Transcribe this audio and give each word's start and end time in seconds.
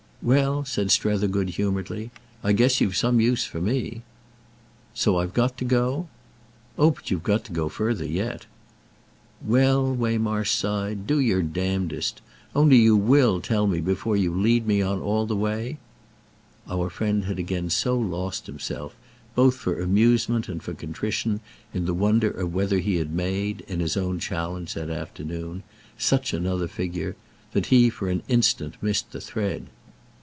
"Well," 0.23 0.65
said 0.65 0.91
Strether, 0.91 1.25
good 1.27 1.49
humouredly, 1.49 2.11
"I 2.43 2.51
guess 2.53 2.79
you've 2.79 2.95
some 2.95 3.19
use 3.19 3.43
for 3.45 3.59
me." 3.59 4.03
"So 4.93 5.17
I've 5.17 5.33
got 5.33 5.57
to 5.57 5.65
go?" 5.65 6.09
"Oh 6.77 6.95
you've 7.05 7.23
got 7.23 7.43
to 7.45 7.51
go 7.51 7.69
further 7.69 8.05
yet." 8.05 8.45
"Well," 9.43 9.95
Waymarsh 9.95 10.51
sighed, 10.51 11.07
"do 11.07 11.19
your 11.19 11.41
damnedest! 11.41 12.21
Only 12.55 12.75
you 12.75 12.95
will 12.95 13.41
tell 13.41 13.65
me 13.65 13.81
before 13.81 14.15
you 14.15 14.31
lead 14.31 14.67
me 14.67 14.79
on 14.79 15.01
all 15.01 15.25
the 15.25 15.35
way—?" 15.35 15.79
Our 16.69 16.91
friend 16.91 17.23
had 17.25 17.39
again 17.39 17.71
so 17.71 17.97
lost 17.97 18.45
himself, 18.45 18.95
both 19.33 19.55
for 19.55 19.81
amusement 19.81 20.47
and 20.47 20.61
for 20.61 20.75
contrition, 20.75 21.39
in 21.73 21.85
the 21.87 21.95
wonder 21.95 22.29
of 22.29 22.53
whether 22.53 22.77
he 22.77 22.97
had 22.97 23.11
made, 23.11 23.61
in 23.61 23.79
his 23.79 23.97
own 23.97 24.19
challenge 24.19 24.75
that 24.75 24.91
afternoon, 24.91 25.63
such 25.97 26.31
another 26.31 26.67
figure, 26.67 27.15
that 27.53 27.65
he 27.73 27.89
for 27.89 28.07
an 28.07 28.21
instant 28.27 28.75
missed 28.83 29.13
the 29.13 29.19
thread. 29.19 29.65